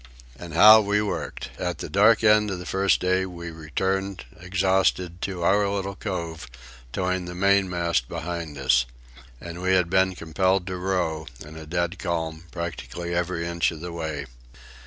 And 0.35 0.55
how 0.55 0.81
we 0.81 0.99
worked! 0.99 1.51
At 1.59 1.77
the 1.77 1.87
dark 1.87 2.23
end 2.23 2.49
of 2.49 2.57
the 2.57 2.65
first 2.65 2.99
day 2.99 3.23
we 3.27 3.51
returned, 3.51 4.25
exhausted, 4.39 5.21
to 5.21 5.43
our 5.43 5.69
little 5.69 5.93
cove, 5.93 6.49
towing 6.91 7.25
the 7.25 7.35
mainmast 7.35 8.09
behind 8.09 8.57
us. 8.57 8.87
And 9.39 9.61
we 9.61 9.75
had 9.75 9.91
been 9.91 10.15
compelled 10.15 10.65
to 10.65 10.77
row, 10.77 11.27
in 11.45 11.55
a 11.55 11.67
dead 11.67 11.99
calm, 11.99 12.45
practically 12.51 13.13
every 13.13 13.45
inch 13.45 13.69
of 13.69 13.79
the 13.81 13.91
way. 13.93 14.25